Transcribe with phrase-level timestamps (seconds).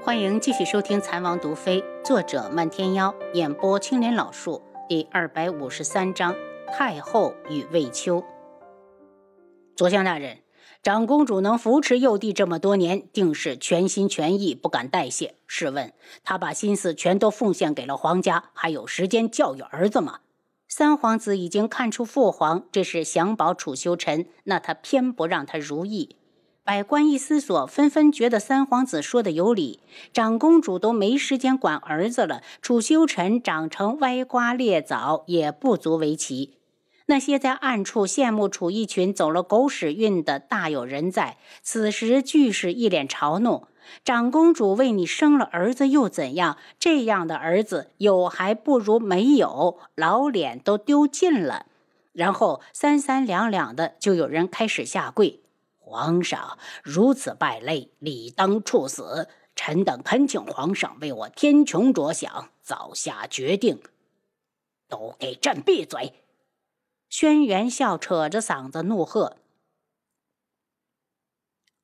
[0.00, 6.34] 欢迎继续收听《残王毒妃》，作者漫天妖，演播青莲老树，第二百五十三章：
[6.72, 8.24] 太后与魏秋。
[9.76, 10.38] 左相大人，
[10.82, 15.34] 长公主能扶持幼帝这么多年，定是全心全意，不敢怠懈。
[15.46, 15.92] 试问，
[16.22, 20.20] 她把心思全都奉献给了皇家，还有时间教育儿子吗？
[20.68, 26.16] 三皇子已经看出父皇这是想保楚修臣，那他偏不让他如意。
[26.68, 29.80] 百官一思索，纷纷觉得三皇子说的有理。
[30.12, 36.58] 长公主都没时间管儿子了，楚修臣长成歪瓜裂枣也不足为奇。
[37.06, 43.66] 那些在暗处羡慕楚义群走了狗屎运的大有人在，此时俱是一脸嘲弄。
[44.04, 46.58] 长公主为你生了儿子又怎样？
[46.78, 51.64] 这样的儿子有还不如没有，老脸都丢尽了。
[52.12, 55.40] 然后三三两两的就有人开始下跪。
[55.88, 59.26] 皇上如此败类，理当处死。
[59.56, 63.80] 臣等恳请皇上为我天穹着想，早下决定。
[64.86, 66.12] 都给朕闭嘴！
[67.08, 69.38] 轩辕笑扯着嗓子怒喝：“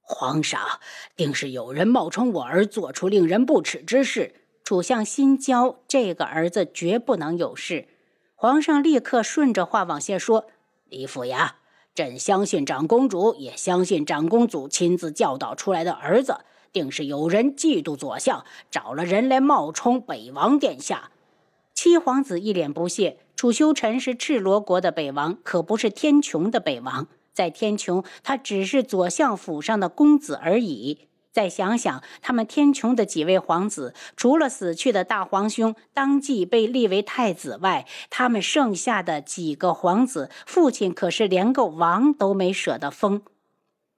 [0.00, 0.80] 皇上，
[1.16, 4.34] 定是有人冒充我儿，做出令人不耻之事。
[4.62, 7.88] 楚相心焦，这个儿子绝不能有事。”
[8.34, 10.46] 皇上立刻顺着话往下说
[10.88, 11.54] ：“李府衙。”
[11.98, 16.36] 朕相信长公主，也相信长公主亲自教导出来的儿子，
[16.72, 21.10] 定是有人嫉妒左相，找了人来冒充北王殿下。
[21.74, 27.08] 七皇子一脸不屑：楚修臣是赤罗国的北王，可不是天穹的北王。
[27.32, 31.07] 在天穹，他只是左相府上的公子而已。
[31.30, 43.22] 再想想，他们天穹的几位皇子，除了死去的大皇兄当即被立为太子外，他们剩下的几个皇子，父亲可是连个王都没舍得封。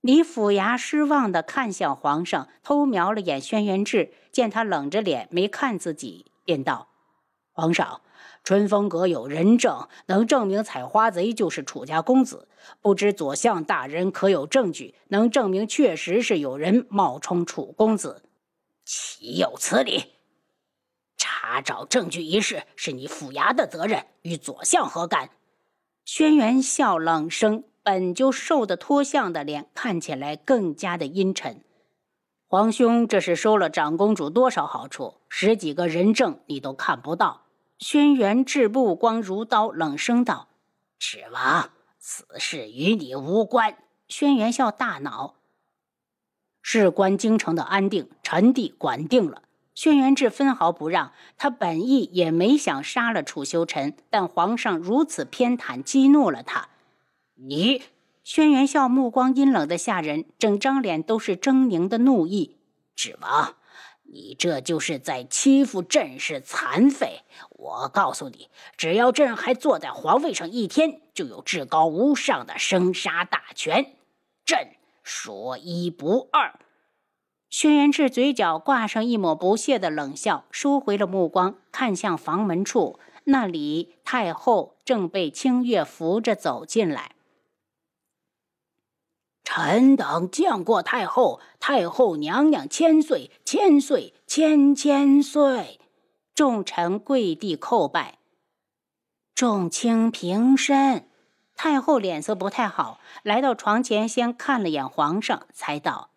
[0.00, 6.88] 李府衙失望地看向皇上，偷瞄了眼轩辕志，见他冷着脸没看自己，便道
[7.52, 8.00] ：“皇上。”
[8.44, 12.48] 春风阁有人证，能证明采花贼就是楚家公子。
[12.80, 18.24] 不知左相大人可有证据，能证明确实是有人冒充楚公子？
[18.84, 20.06] 岂有此理！
[21.16, 25.30] 查找证据一事是你府衙的责任，与左相何干？
[26.04, 31.62] 轩辕笑冷声，本就瘦得脱相的脸看起来更加的阴沉。
[32.48, 35.20] 皇兄，这是收了长公主多少好处？
[35.28, 37.41] 十几个人证你都看不到。
[37.82, 40.46] 轩辕志目光如刀，冷声道
[41.00, 43.76] ：“赤王，此事与你无关。”
[44.06, 45.34] 轩辕笑大恼，
[46.62, 49.42] 事关京城的安定，臣弟管定了。
[49.74, 56.68] 轩辕志分毫不让，他本意也没想杀了楚修臣，但皇上如此偏袒，激怒了他。
[57.34, 57.82] 你，
[58.22, 62.58] 轩辕笑目光阴冷的吓人，整张脸都是狰狞的怒意。
[62.94, 63.56] 指王。
[64.14, 67.22] 你这就是在欺负朕是残废！
[67.48, 73.96] 我告诉你，只要朕还坐在皇位上一天，就有至高无上的生杀大权。
[74.44, 74.68] 朕
[75.02, 76.60] 说一不二。
[77.48, 87.12] 轩辕志嘴角挂上一抹不屑的冷笑，收回了目光，看向房门处，那里太后正被清月扶着走进来。
[89.54, 95.78] 臣等见过太后，太后娘娘千岁，千岁，千千岁！
[96.34, 98.16] 众臣跪地叩拜。
[99.34, 101.06] 众卿平身。
[101.54, 106.08] 太后脸色不太好，来到床前，先看了眼皇上，才道：“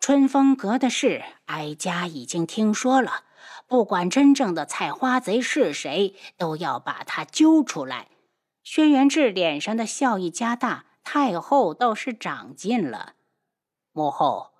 [0.00, 3.24] 春风阁的事，哀家已经听说了。
[3.66, 8.08] 不管真正的采花贼是谁，都要把他揪出来。”
[8.64, 10.86] 轩辕志脸上的笑意加大。
[11.10, 13.14] 太后倒是长进了，
[13.94, 14.50] 母后，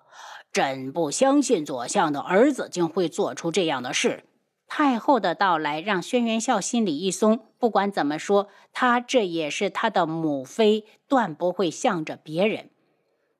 [0.51, 4.25] 朕不相信左相的儿子竟会做出这样的事。
[4.65, 12.71] 太后的到来让轩辕笑心里一松，不管怎么说，他这也是他的母妃，断不会向着别人。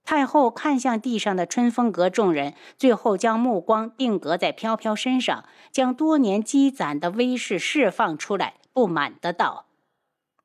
[0.06, 9.66] 太后看向地上的春风阁众人，最后将目光定格在飘飘身上，将多年积攒的威势释放出来，不满的道：“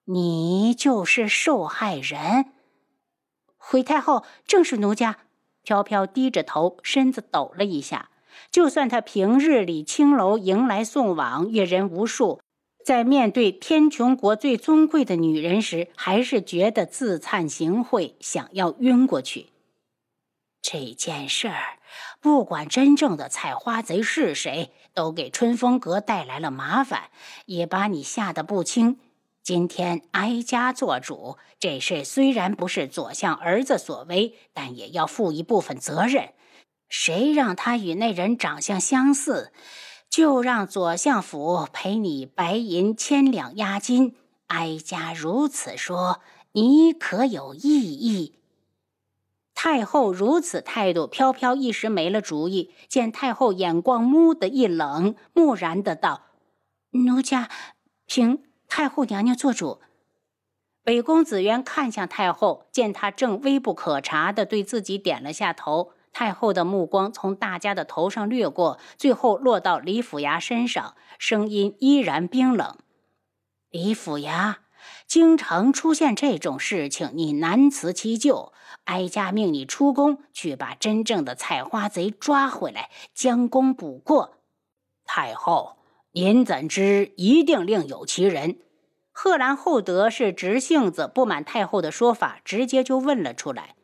[0.06, 2.46] 你就是受害人。”
[3.66, 5.18] 回太后，正是奴家。
[5.62, 8.10] 飘飘低着头，身子抖了一下。
[8.50, 12.42] 就算他平日里青楼迎来送往，阅人无数，
[12.84, 19.46] 在面对天穹国最尊贵的女人时，还是觉得自惭形秽，想要晕过去。
[20.60, 21.78] 这件事儿，
[22.20, 27.10] 不管真正的采花贼是谁，都给春风阁带来了麻烦，
[27.46, 28.98] 也把你吓得不轻。
[29.44, 36.30] 今天哀家做主，这事虽然不是左相儿子所为，但也要负一部分责任。
[36.88, 39.52] 谁让他与那人长相相似，
[40.08, 44.16] 就让左相府赔你白银千两押金。
[44.46, 48.38] 哀家如此说，你可有异议？
[49.54, 52.72] 太后如此态度，飘飘一时没了主意。
[52.88, 56.22] 见太后眼光木的一冷，木然的道
[57.04, 57.50] ：“奴家
[58.06, 58.42] 凭
[58.74, 59.80] 太后娘娘做主。”
[60.82, 65.92] 北宫子渊看向太后，见她正微不可察的对自己点了下头。
[66.12, 72.76] 太后的目光从大家的头上掠过，最后落到李府衙身上，声音依然冰冷
[73.70, 74.56] ：“李府衙，
[75.06, 78.52] 京城出现这种事情，你难辞其咎。
[78.86, 84.38] 哀家命你出宫去把真正的采花贼抓回来，将功补过。”
[85.06, 85.76] 太后，
[86.16, 88.58] 您怎知一定另有其人？
[89.10, 93.74] 贺兰厚德是直性子，不满太后的说法，直接就问了出来：“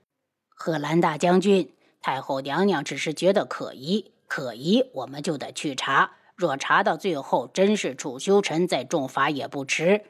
[0.55, 6.13] 贺兰大将军。”太后娘娘只是觉得可疑，可疑我们就得去查。
[6.37, 10.03] 若查到最后真是楚修臣，再重罚也不迟。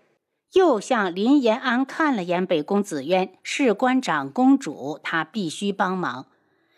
[0.53, 6.27] 又向林延安看了眼北宫紫渊，事关长公主，他必须帮忙。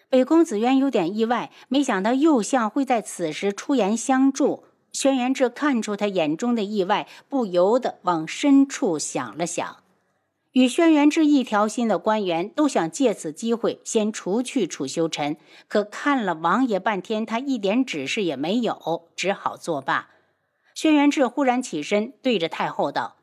[0.08, 4.66] 北宫紫渊有点意外，没想到右相会在此时出言相助。
[4.92, 9.78] 轩辕志看出他眼中的意外，不由得往深处想了想。
[10.52, 20.10] 与轩辕志一条心的官员都想借此机会先除去楚修臣，可看了王爷半天，他一点指示也没有，只好作罢。
[20.74, 23.16] 轩辕志忽然起身，对着太后道：“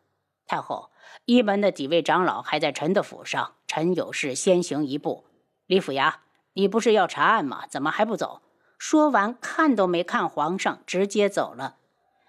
[0.47, 0.89] 太后，
[1.25, 5.25] 一门的几位长老还在臣的府上，臣有事先行一步。
[5.67, 6.15] 李府衙，
[6.53, 7.67] 你不是要查案吗？
[7.69, 8.41] 怎么还不走？”
[8.79, 11.75] 说完，看都没看皇上，直接走了。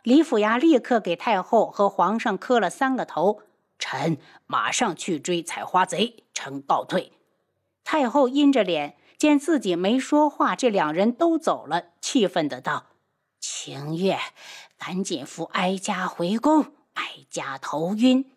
[0.02, 3.40] 李府衙立刻给太后和皇上磕了三个头。
[3.78, 7.12] 臣马上去追采花贼，臣告退。
[7.82, 12.88] 太后阴着脸，见自己没说话，这两人都走了，气愤的道
[13.40, 14.18] ：“清月，
[14.76, 18.30] 赶紧扶哀家回宫，哀家头晕。”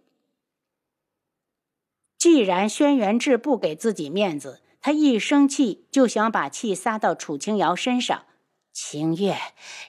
[2.18, 8.26] 既然轩辕志不给自己面子，他一生气就想把气撒到楚清瑶身上。
[8.72, 9.38] 清月，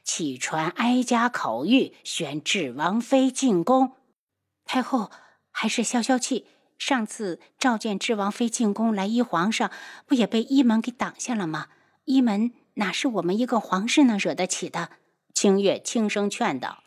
[0.03, 3.93] 启传哀家口谕，宣智王妃进宫。
[4.65, 5.11] 太后。
[5.57, 6.47] 还是消消气。
[6.79, 9.71] 上次召见智王妃进宫来依皇上，
[10.05, 11.69] 不也被一门给挡下了吗？
[12.05, 14.91] 一门哪是我们一个皇室能惹得起的？
[15.33, 16.84] 清月轻声劝道。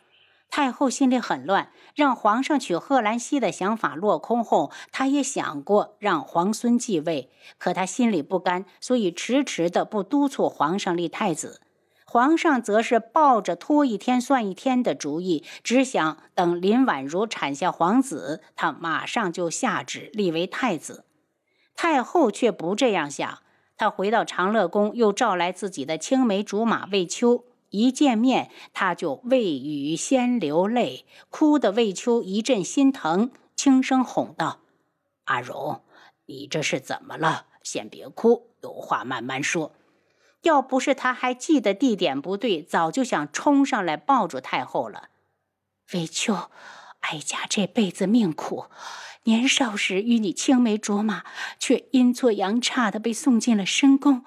[0.50, 11.60] 太后心里很乱，让皇上娶贺兰溪的想法落空后，她也想过让皇孙继位，可她心里不甘，所以迟迟的不督促皇上立太子。
[12.06, 21.04] 皇上则是抱着拖一天算一天的主意，只想等林婉如产下皇子，他马上就下旨立为太子。
[21.76, 23.40] 太后却不这样想，
[23.76, 27.44] 她回到长乐宫，又召来自己的青梅竹马魏秋。
[27.70, 34.60] 一见面，他就未语先流泪，哭得魏秋一阵心疼，轻声哄道
[35.24, 35.82] ：“阿荣，
[36.26, 37.46] 你这是怎么了？
[37.62, 39.72] 先别哭，有话慢慢说。”
[40.42, 45.08] 要不是他还记得地点不对，早就想冲上来抱住太后了。
[45.92, 46.50] 魏秋，
[47.00, 48.66] 哀家这辈子命苦，
[49.24, 51.24] 年少时与你青梅竹马，
[51.58, 54.24] 却阴错阳差的被送进了深宫。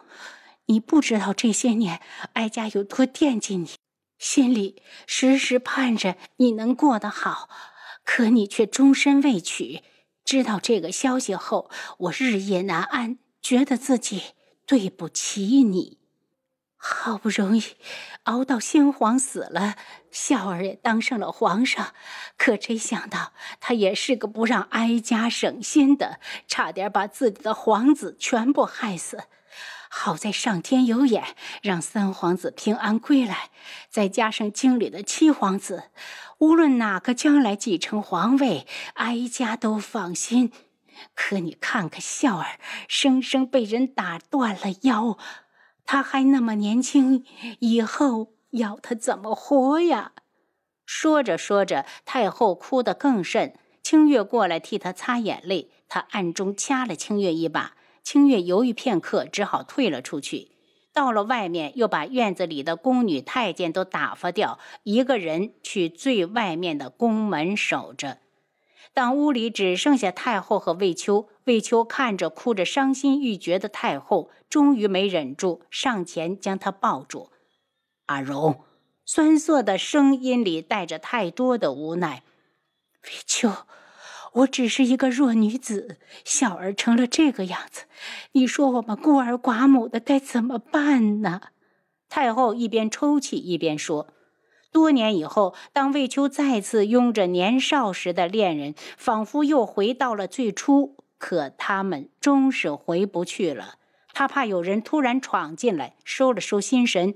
[0.71, 1.99] 你不知道这些年
[2.33, 3.71] 哀家有多惦记你，
[4.17, 7.49] 心里时时盼着你能过得好。
[8.05, 9.83] 可你却终身未娶。
[10.23, 14.23] 知道这个消息后，我日夜难安，觉得自己
[14.65, 15.99] 对不起你。
[16.77, 17.63] 好不容易
[18.23, 19.75] 熬到先皇死了，
[20.09, 21.93] 孝儿也当上了皇上，
[22.37, 29.25] 可谁想到他也是个不让哀家省心的，差点把自己的皇子全部害死。
[29.93, 33.49] 好在上天有眼，让三皇子平安归来，
[33.89, 35.83] 再加上京里的七皇子，
[36.39, 40.53] 无论哪个将来继承皇位，哀家都放心。
[41.13, 42.57] 可你看看孝儿，
[42.87, 45.17] 生生被人打断了腰。
[45.85, 47.25] 他还那么年轻，
[47.59, 50.13] 以后要他怎么活呀？
[50.85, 53.53] 说着说着，太后哭得更甚。
[53.83, 57.73] 清月过来替她擦眼泪，他暗中掐了清月一把。
[58.03, 60.51] 清月犹豫片刻，只好退了出去。
[60.93, 68.17] 到了外面，又把院子里的宫女太监都打发掉，一个人去最外面的宫门守着。
[68.93, 77.31] 当屋里只剩下太后和魏秋，魏秋看着哭着伤心欲绝的太后，终于没忍住，上前将她抱住。
[78.07, 78.65] 阿荣，
[79.05, 82.23] 酸涩的声音里带着太多的无奈。
[83.05, 83.49] 魏秋，
[84.33, 87.83] 我只是一个弱女子，小儿成了这个样子，
[88.31, 91.41] 你说我们孤儿寡母的该怎么办呢？
[92.07, 94.07] 太后一边抽泣一边说
[94.71, 103.75] ：“多年以后，当魏秋再次拥着年少时的恋人，仿佛又回到了最初，可他们终是回不去了。
[104.13, 107.15] 他怕有人突然闯进来，收了收心神。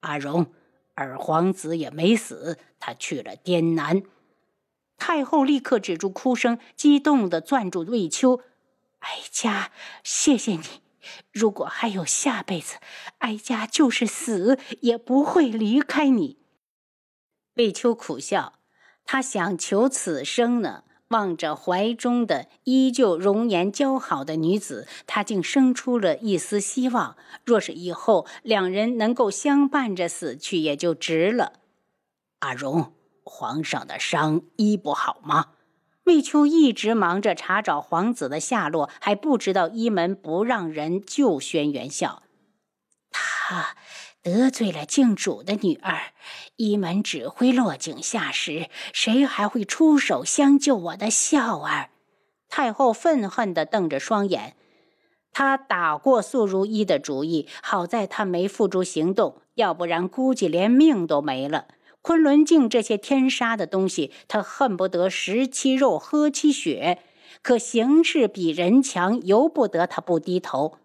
[0.00, 0.46] 阿荣，
[0.94, 4.02] 二皇子也没死，他去了滇南。”
[4.98, 8.42] 太后立刻止住哭声，激动地攥住魏秋
[9.00, 9.70] ：“哀家
[10.04, 10.64] 谢谢你。
[11.32, 12.76] 如果还有下辈子，
[13.18, 16.38] 哀家就是死也不会离开你。”
[17.54, 18.58] 魏秋苦笑，
[19.04, 20.84] 他想求此生呢。
[21.08, 31.60] 望着怀中的依旧容颜姣好的女子，他竟生出了一丝希望：若是以后两人能够相伴着死去，也就值了。
[32.40, 32.92] 阿荣。
[33.28, 35.46] 皇上的伤医不好吗？
[36.04, 42.22] 魏秋一直忙着查找皇子的下落，还不知道一门不让人救轩辕笑。
[43.12, 43.76] 他
[44.22, 46.12] 得罪了靖主的女儿，
[46.56, 51.90] 一门只会落井下石，谁还会出手相救我的笑儿？
[52.48, 54.56] 太后愤恨地瞪着双眼。
[55.30, 61.66] 他打过素如一的主意，好在他没付诸行动，要不然估计连命都没了。
[62.00, 67.00] 昆仑镜这些天杀的东西，他恨不得食其肉，喝其血。
[67.42, 70.78] 可形势比人强，由不得他不低头。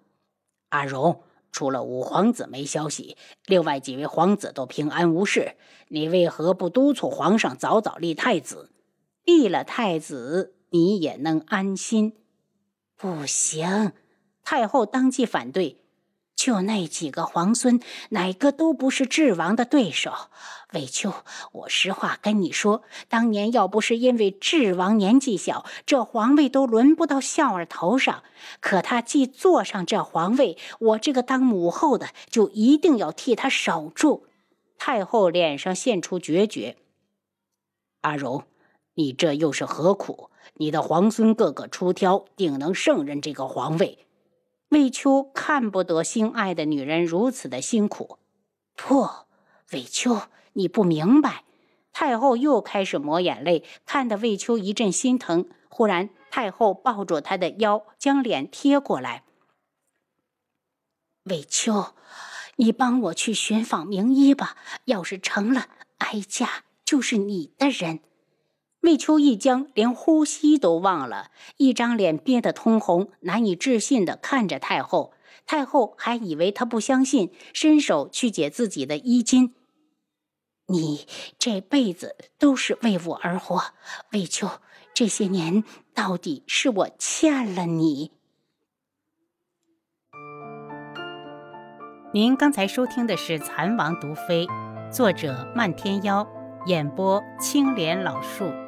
[0.70, 3.15] 阿荣，除了五皇子没消息，
[3.46, 5.55] 另外几位皇子都平安无事。
[5.88, 8.72] 你为何不督促皇上早早立太子？
[9.24, 12.13] 立了太子，你也能安心。
[12.98, 13.93] 不行，
[14.43, 15.83] 太后当即反对。
[16.43, 20.12] 就那几个皇孙，哪个都不是智王的对手。
[20.73, 21.13] 魏秋，
[21.53, 28.23] 我实话跟你说，当年要不是因为智王年纪小，这皇位都轮不到孝儿头上。
[28.59, 34.27] 可他既坐上这皇位，我这个当母后的就一定要替他守住。
[34.77, 36.75] 太后脸上现出决绝。
[38.01, 38.43] 阿荣，
[38.95, 40.29] 你这又是何苦？
[40.55, 44.00] 你的皇孙个个出挑，定能胜任这个皇位。
[44.74, 48.18] 魏秋看不得心爱的女人如此的辛苦，
[48.75, 49.08] 不，
[49.72, 51.44] 魏秋，你不明白。
[51.92, 55.48] 太后又开始抹眼泪，看得魏秋一阵心疼。
[55.70, 59.24] 忽然，太后抱住他的腰，将脸贴过来。
[61.25, 61.94] 魏秋，
[62.56, 65.68] 你帮我去寻访名医吧，要是成了，
[66.00, 68.00] 哀家就是你的人。
[68.84, 75.13] 魏秋一僵，连呼吸都忘了，一张脸憋得通红，难以置信地看着太后。
[75.46, 79.54] 太后还以为他不相信，伸手去解自己的衣襟。
[80.68, 81.08] 你
[81.40, 83.62] 这辈子都是为我而活，
[84.12, 84.50] 魏秋，
[84.94, 85.63] 这些年
[85.94, 88.12] 到底是我欠了你。
[92.13, 94.46] 您刚才收听的是《蚕王毒妃》，
[94.92, 96.28] 作者漫天妖，
[96.66, 98.62] 演播青莲老树。